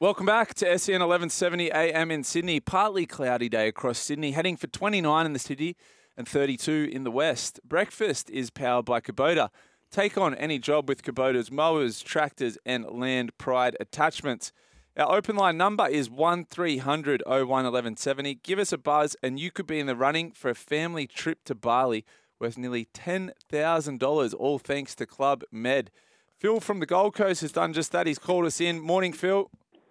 [0.00, 2.58] Welcome back to SEN 1170 AM in Sydney.
[2.58, 5.76] Partly cloudy day across Sydney, heading for 29 in the city
[6.16, 7.60] and 32 in the west.
[7.64, 9.50] Breakfast is powered by Kubota.
[9.90, 14.52] Take on any job with Kubota's mowers, tractors, and land pride attachments.
[14.96, 18.36] Our open line number is 1300 01 1170.
[18.36, 21.44] Give us a buzz, and you could be in the running for a family trip
[21.44, 22.06] to Bali
[22.38, 25.90] worth nearly $10,000, all thanks to Club Med.
[26.38, 28.06] Phil from the Gold Coast has done just that.
[28.06, 28.80] He's called us in.
[28.80, 29.50] Morning, Phil.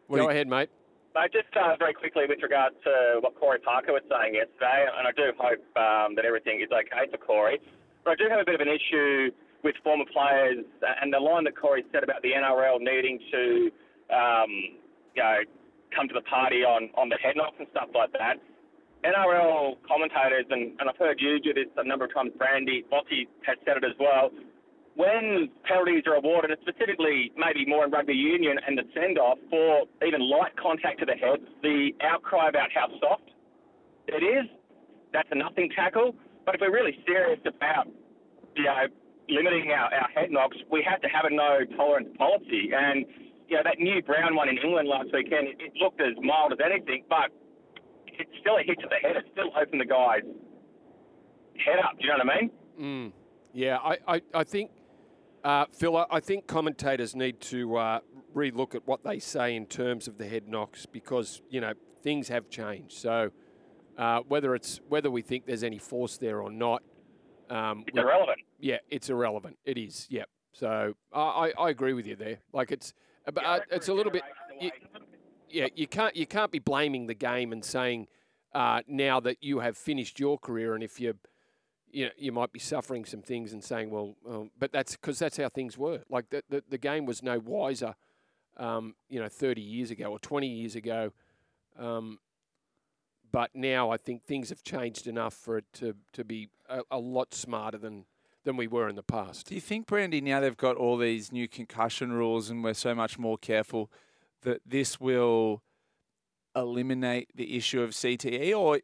[0.10, 0.70] What Go you- ahead, mate.
[1.14, 5.08] Mate, just uh, very quickly with regard to what Corey Parker was saying yesterday, and
[5.08, 7.62] I do hope um, that everything is okay for Corey.
[8.04, 9.30] But I do have a bit of an issue
[9.64, 10.66] with former players
[11.02, 13.72] and the line that Corey said about the NRL needing to,
[14.14, 14.50] um,
[15.14, 15.42] you know,
[15.94, 18.38] come to the party on, on the head knocks and stuff like that.
[19.06, 23.28] NRL commentators, and, and I've heard you do this a number of times, Brandy, Bossy
[23.46, 24.30] has said it as well.
[24.96, 29.84] When penalties are awarded, specifically maybe more in rugby union and the send off for
[30.06, 33.24] even light contact to the head, the outcry about how soft
[34.08, 34.46] it is,
[35.14, 36.16] that's a nothing tackle.
[36.46, 37.88] But if we're really serious about,
[38.56, 38.88] you know,
[39.30, 42.72] limiting our, our head knocks, we have to have a no tolerance policy.
[42.76, 43.06] And,
[43.48, 46.52] you know, that new Brown one in England last weekend, it, it looked as mild
[46.52, 47.32] as anything, but
[48.08, 49.16] it's still a hit to the head.
[49.16, 50.24] It still opened the guy's
[51.64, 51.98] head up.
[52.00, 52.52] Do you know what I mean?
[52.82, 53.12] Mm.
[53.54, 54.72] Yeah, I, I, I think,
[55.44, 58.00] uh, Phil, I- think commentators need to uh,
[58.36, 61.74] relook at what they say in terms of the head knocks because, you know,
[62.04, 62.94] things have changed.
[62.98, 63.32] So
[63.98, 66.84] uh, whether it's whether we think there's any force there or not,
[67.50, 68.40] um, It's we- irrelevant.
[68.60, 69.58] yeah, it's irrelevant.
[69.66, 70.26] It is, yeah.
[70.52, 72.40] So I, I, agree with you there.
[72.54, 72.94] Like it's,
[73.26, 74.24] but uh, it's a little bit,
[74.60, 74.72] you,
[75.50, 75.68] yeah.
[75.76, 78.08] You can't you can't be blaming the game and saying
[78.54, 81.14] uh, now that you have finished your career and if you,
[81.92, 85.20] you know, you might be suffering some things and saying, well, um, but that's because
[85.20, 86.02] that's how things were.
[86.10, 87.96] Like the, the the game was no wiser,
[88.58, 91.12] um, you know, thirty years ago or twenty years ago.
[91.78, 92.20] Um,
[93.32, 96.98] but now I think things have changed enough for it to, to be a, a
[96.98, 98.06] lot smarter than,
[98.44, 99.48] than we were in the past.
[99.48, 102.96] Do you think, Brandy, now they've got all these new concussion rules and we're so
[102.96, 103.92] much more careful,
[104.42, 105.62] that this will
[106.56, 108.58] eliminate the issue of CTE?
[108.58, 108.80] Or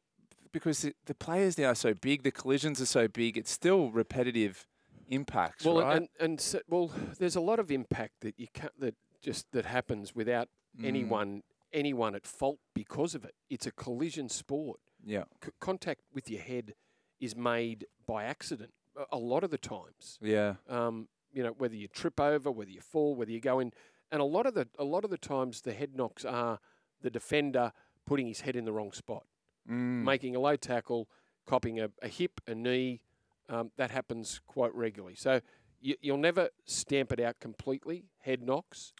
[0.55, 4.65] because the, players now are so big, the collisions are so big, it's still repetitive
[5.09, 5.97] impacts, Well, right?
[5.97, 9.65] and and so, well, there's a lot of impact that you can't that just that
[9.65, 10.47] happens without
[10.79, 10.85] Mm.
[10.85, 11.43] anyone
[11.73, 13.35] anyone at fault because of it.
[13.49, 14.79] It's a collision sport.
[15.05, 15.25] yeah.
[15.43, 16.73] C- contact with your head
[17.19, 20.17] is made by accident a- a lot of the times.
[20.21, 20.55] Yeah.
[20.67, 23.71] Um, you know, whether you trip over, whether you fall, whether you go in,
[24.11, 26.59] and a lot of the a lot of the times the head knocks are
[27.01, 27.71] the defender
[28.05, 29.25] putting his head in the wrong spot,
[29.69, 30.03] Mm.
[30.03, 31.09] making a low tackle,
[31.47, 33.01] copping a, a hip, a knee.
[33.49, 35.15] Um, that happens quite regularly.
[35.15, 35.39] So
[35.79, 38.93] you, you'll never stamp it out completely, head knocks,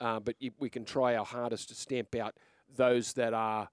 [0.00, 2.34] uh, but you, we can try our hardest to stamp out
[2.74, 3.68] those that are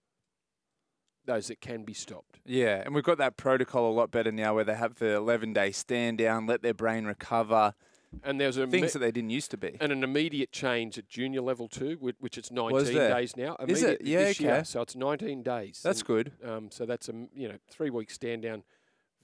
[1.26, 2.40] those that can be stopped.
[2.46, 5.54] Yeah, and we've got that protocol a lot better now where they have the 11
[5.54, 7.74] day stand down, let their brain recover,
[8.24, 9.78] And there's a things that they didn't used to be.
[9.80, 13.56] and an immediate change at junior level too, which, which it's 19 days now.
[13.68, 14.02] Is it?
[14.02, 14.64] Yeah, this year, okay.
[14.64, 15.82] so it's 19 days.
[15.84, 16.32] That's And, good.
[16.44, 18.64] Um, so that's a you know three week stand down,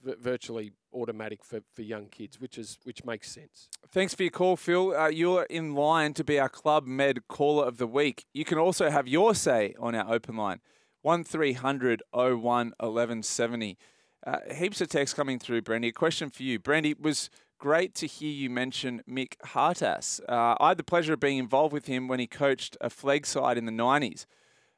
[0.04, 3.68] v- virtually automatic for, for young kids, which is which makes sense.
[3.90, 4.94] Thanks for your call, Phil.
[4.94, 8.26] Uh, you're in line to be our Club Med Caller of the Week.
[8.34, 10.60] You can also have your say on our open line,
[11.02, 12.40] 1300 01
[12.78, 13.78] 1170.
[14.26, 15.88] Uh, heaps of text coming through, Brandy.
[15.88, 16.58] A question for you.
[16.58, 17.28] Brandy, was
[17.58, 20.20] great to hear you mention Mick Hartas.
[20.28, 23.26] Uh, I had the pleasure of being involved with him when he coached a flag
[23.26, 24.26] side in the 90s.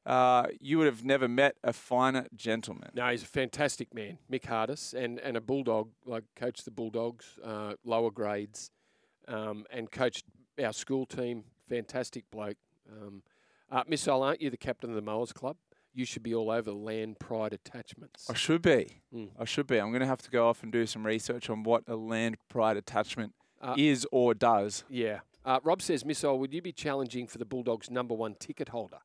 [0.04, 2.90] Uh, you would have never met a finer gentleman.
[2.94, 5.90] No, he's a fantastic man, Mick Hardis, and, and a bulldog.
[6.04, 8.70] Like coached the Bulldogs, uh, lower grades,
[9.26, 10.24] um, and coached
[10.62, 11.42] our school team.
[11.68, 12.56] Fantastic bloke.
[12.88, 13.22] Um,
[13.68, 15.56] uh, Missile, aren't you the captain of the Mowers Club?
[15.96, 18.28] You should be all over land pride attachments.
[18.28, 19.00] I should be.
[19.14, 19.30] Mm.
[19.38, 19.78] I should be.
[19.78, 22.36] I'm going to have to go off and do some research on what a land
[22.50, 24.84] pride attachment Uh, is or does.
[24.90, 25.20] Yeah.
[25.42, 28.98] Uh, Rob says, Missile, would you be challenging for the Bulldogs' number one ticket holder?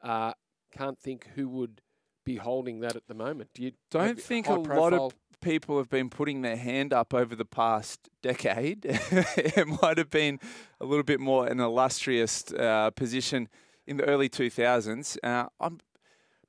[0.00, 0.34] Uh,
[0.70, 1.80] can't think who would
[2.24, 3.50] be holding that at the moment.
[3.52, 7.34] Do you Don't think a lot of people have been putting their hand up over
[7.34, 8.80] the past decade.
[8.84, 10.38] it might have been
[10.80, 13.48] a little bit more an illustrious uh, position
[13.86, 15.16] in the early 2000s.
[15.22, 15.78] Uh, I'm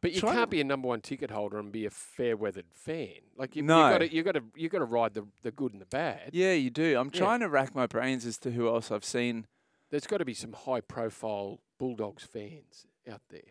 [0.01, 3.15] But you can't be a number one ticket holder and be a fair weathered fan.
[3.35, 3.87] Like you, No.
[3.87, 5.85] you got to you got to you got to ride the the good and the
[5.87, 6.29] bad.
[6.33, 6.97] yeah, you do.
[6.99, 7.19] I'm Yeah.
[7.19, 9.47] trying to rack my brains as to who else I've seen.
[9.89, 13.41] There's got to be some high profile Bulldogs fans out there.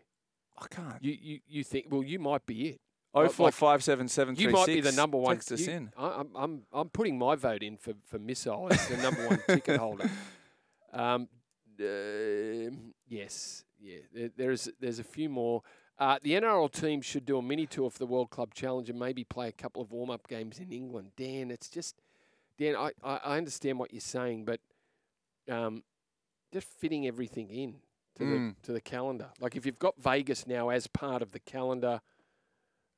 [0.57, 1.03] I can't.
[1.03, 2.81] You you you think well you might be it.
[3.13, 5.35] Oh like- four five seven seven three You might be the number one.
[5.35, 5.91] Text us you- in.
[5.97, 9.39] I, I'm I'm I'm putting my vote in for for Missile as the number one
[9.47, 10.09] ticket holder.
[10.93, 11.27] Um,
[11.79, 15.61] um, yes, yeah, there, there's there's a few more.
[15.99, 18.99] Uh, the NRL team should do a mini tour for the World Club Challenge and
[18.99, 21.11] maybe play a couple of warm up games in England.
[21.17, 21.95] Dan, it's just
[22.59, 22.75] Dan.
[22.75, 24.59] I, I, understand what you're saying, but
[25.49, 25.83] um,
[26.53, 27.75] just fitting everything in
[28.17, 28.55] to Mm.
[28.61, 29.29] the to the calendar.
[29.39, 32.01] Like if you've got Vegas now as part of the calendar,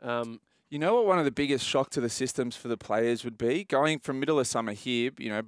[0.02, 1.06] um, You know what?
[1.06, 4.20] One of the biggest shock to the systems for the players would be going from
[4.20, 5.42] middle of summer here, you know,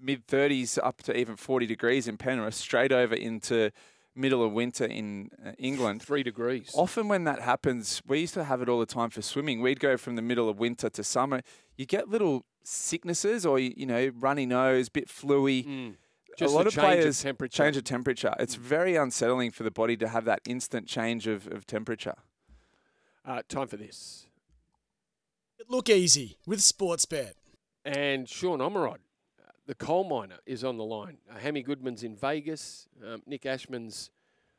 [0.00, 3.70] mid 30s up to even 40 degrees in Penrith, straight over into
[4.18, 6.02] middle of winter in uh, England.
[6.02, 6.70] three degrees.
[6.74, 9.62] Often when that happens, we used to have it all the time for swimming.
[9.62, 11.42] We'd go from the middle of winter to summer.
[11.76, 15.66] You get little sicknesses or, you know, runny nose, bit fluey.
[15.66, 15.94] Mm.
[16.36, 17.62] Just a lot the of change of players temperature.
[17.62, 18.34] change of temperature.
[18.38, 22.14] It's very unsettling for the body to have that instant change of, of temperature.
[23.24, 24.26] Uh, time for this.
[25.68, 27.32] Look easy with Sportsbet.
[27.84, 28.98] And Sean Ormerod,
[29.68, 31.18] the coal miner, is on the line.
[31.30, 32.88] Uh, Hammy Goodman's in Vegas.
[33.06, 34.10] Um, Nick Ashman's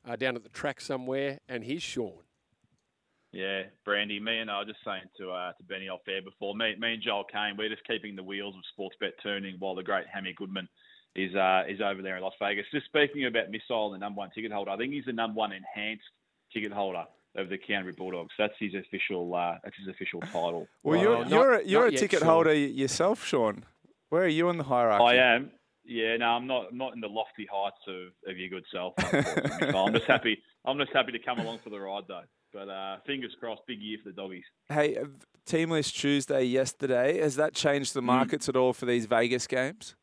[0.07, 2.13] uh, down at the track somewhere, and he's Sean.
[3.31, 6.55] Yeah, Brandy, me and I were just saying to uh, to Benny off air before,
[6.55, 9.83] me, me and Joel Kane, we're just keeping the wheels of Sportsbet turning while the
[9.83, 10.67] great Hammy Goodman
[11.15, 12.65] is uh, is over there in Las Vegas.
[12.71, 15.51] Just speaking about Missile, the number one ticket holder, I think he's the number one
[15.51, 16.03] enhanced
[16.53, 17.03] ticket holder
[17.35, 18.31] of the Canterbury Bulldogs.
[18.37, 20.67] That's his official uh, that's his official title.
[20.83, 22.27] Well, Well, you're not- you're a, you're a ticket Sean.
[22.29, 23.63] holder y- yourself, Sean.
[24.09, 25.03] Where are you in the hierarchy?
[25.03, 25.51] I am.
[25.85, 26.67] Yeah, no, I'm not.
[26.71, 28.93] I'm not in the lofty heights of, of your good self.
[29.59, 30.37] So I'm just happy.
[30.65, 32.23] I'm just happy to come along for the ride, though.
[32.53, 34.43] But uh, fingers crossed, big year for the doggies.
[34.69, 35.05] Hey, uh,
[35.45, 37.19] team list Tuesday yesterday.
[37.19, 39.95] Has that changed the markets at all for these Vegas games?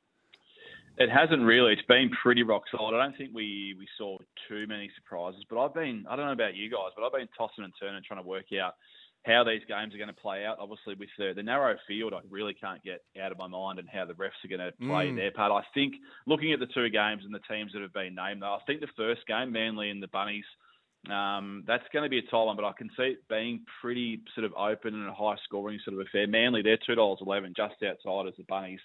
[0.98, 1.72] It hasn't really.
[1.72, 2.96] It's been pretty rock solid.
[2.96, 4.16] I don't think we, we saw
[4.48, 5.42] too many surprises.
[5.50, 8.02] But I've been, I don't know about you guys, but I've been tossing and turning
[8.06, 8.74] trying to work out
[9.24, 10.58] how these games are going to play out.
[10.60, 13.88] Obviously, with the, the narrow field, I really can't get out of my mind and
[13.88, 15.16] how the refs are going to play Mm.
[15.16, 15.50] their part.
[15.50, 15.94] I think
[16.26, 18.80] looking at the two games and the teams that have been named, though, I think
[18.80, 20.44] the first game, Manly and the Bunnies,
[21.10, 24.20] um, that's going to be a tight one, but I can see it being pretty
[24.34, 26.26] sort of open and a high scoring sort of affair.
[26.26, 28.80] Manly, they're two dollars eleven, just outside as the Bunnies,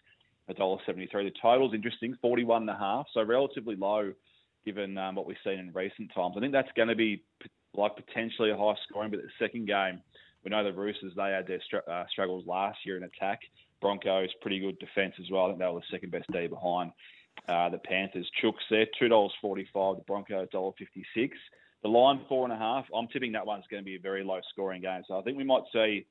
[0.48, 1.24] a dollar seventy three.
[1.24, 4.12] The total's interesting, forty one and a half, so relatively low
[4.66, 6.36] given um, what we've seen in recent times.
[6.38, 7.24] I think that's going to be
[7.76, 10.02] like potentially a high scoring, but the second game,
[10.44, 13.42] we know the Roosters they had their str- uh, struggles last year in attack.
[13.80, 15.46] Broncos pretty good defence as well.
[15.46, 16.92] I think they were the second best D behind
[17.48, 18.30] uh, the Panthers.
[18.42, 19.98] Chooks there, two dollars forty five.
[19.98, 21.38] The Broncos dollar fifty six.
[21.84, 22.86] The line four and a half.
[22.94, 25.02] I'm tipping that one's going to be a very low scoring game.
[25.08, 26.06] So I think we might see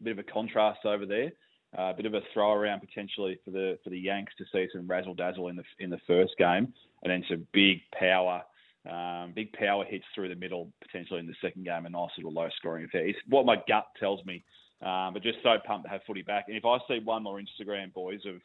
[0.00, 1.32] a bit of a contrast over there.
[1.78, 4.68] Uh, a bit of a throw around potentially for the for the Yanks to see
[4.72, 6.72] some razzle dazzle in the in the first game,
[7.02, 8.42] and then some big power,
[8.90, 11.86] um, big power hits through the middle potentially in the second game.
[11.86, 13.06] A nice little low scoring affair.
[13.06, 14.44] It's what my gut tells me.
[14.82, 16.46] Um, but just so pumped to have footy back.
[16.48, 18.40] And if I see one more Instagram boys of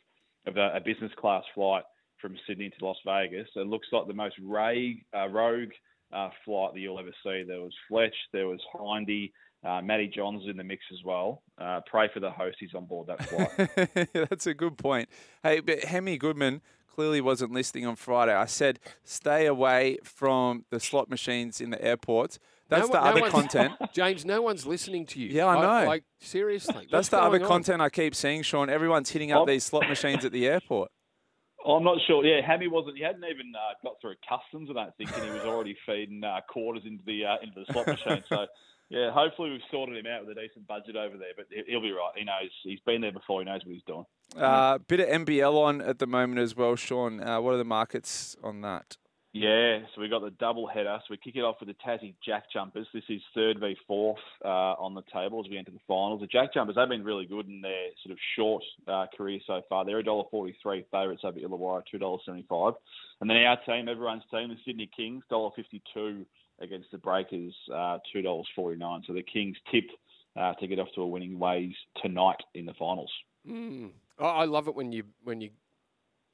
[0.45, 1.83] of a, a business class flight
[2.21, 5.71] from Sydney to Las Vegas, it looks like the most rogue, uh, rogue
[6.13, 7.43] uh, flight that you'll ever see.
[7.45, 9.33] There was Fletch, there was Hindy,
[9.67, 11.41] uh, Matty Johns in the mix as well.
[11.57, 14.09] Uh, pray for the host; he's on board that flight.
[14.29, 15.09] That's a good point.
[15.43, 16.61] Hey, but Hammy Goodman
[16.93, 18.33] clearly wasn't listening on Friday.
[18.33, 22.39] I said stay away from the slot machines in the airports.
[22.69, 23.73] That's No the no other content.
[23.93, 25.29] James, no one's listening to you.
[25.29, 25.87] Yeah, I know.
[25.87, 27.47] Like seriously, That's the other on?
[27.47, 28.69] content I keep seeing, Sean.
[28.69, 29.45] Everyone's hitting up Oh.
[29.45, 30.91] these slot machines at the airport.
[31.67, 32.25] I'm not sure.
[32.25, 32.97] Yeah, Hammy wasn't.
[32.97, 34.69] He hadn't even uh, got through customs.
[34.69, 37.71] I don't think, and he was already feeding uh, quarters into the uh, into the
[37.73, 38.23] slot machine.
[38.29, 38.45] So,
[38.89, 41.33] yeah, hopefully we've sorted him out with a decent budget over there.
[41.35, 42.11] But he- he'll be right.
[42.15, 42.49] He knows.
[42.63, 43.41] He's been there before.
[43.41, 44.05] He knows what he's doing.
[44.37, 47.21] Uh, bit of NBL on at the moment as well, Sean.
[47.21, 48.97] Uh, what are the markets on that?
[49.33, 50.97] Yeah, so we got the double header.
[51.01, 52.87] So we kick it off with the Tassie Jack Jumpers.
[52.91, 54.47] This is third v fourth uh,
[54.79, 56.21] on the table as we enter the finals.
[56.21, 59.61] The Jack Jumpers they've been really good in their sort of short uh, career so
[59.69, 59.85] far.
[59.85, 62.73] They're a dollar forty three favourites over Illawarra, two dollars seventy five.
[63.21, 66.25] And then our team, everyone's team, the Sydney Kings, dollar fifty two
[66.59, 69.03] against the Breakers, uh, two dollars forty nine.
[69.07, 69.91] So the Kings tipped
[70.35, 73.11] uh, to get off to a winning ways tonight in the finals.
[73.47, 73.91] Mm.
[74.19, 75.49] I I love it when you when you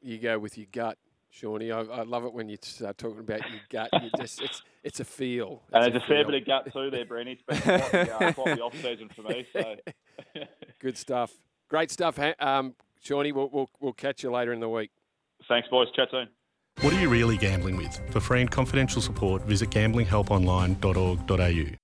[0.01, 0.97] you go with your gut,
[1.29, 1.71] Shawnee.
[1.71, 3.89] I, I love it when you start talking about your gut.
[4.01, 5.61] You just it's it's a feel.
[5.71, 6.31] And It's there's a fair feel.
[6.31, 7.37] bit of gut too there, Brenny.
[7.37, 9.45] It's been quite the, uh, quite the off season for me.
[9.53, 9.75] So.
[10.79, 11.31] Good stuff.
[11.69, 13.31] Great stuff, um, Shawnee.
[13.31, 14.91] We'll, we'll we'll catch you later in the week.
[15.47, 15.87] Thanks, boys.
[15.95, 16.27] Chat soon.
[16.81, 17.99] What are you really gambling with?
[18.11, 21.77] For free and confidential support, visit gamblinghelponline.org.au.